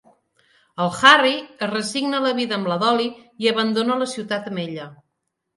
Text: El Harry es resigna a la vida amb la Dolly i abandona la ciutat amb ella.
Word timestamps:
El 0.85 0.89
Harry 1.09 1.33
es 1.67 1.69
resigna 1.73 2.19
a 2.21 2.23
la 2.29 2.33
vida 2.39 2.57
amb 2.59 2.71
la 2.73 2.79
Dolly 2.85 3.05
i 3.45 3.53
abandona 3.55 3.99
la 4.03 4.09
ciutat 4.17 4.49
amb 4.53 4.65
ella. 4.65 4.91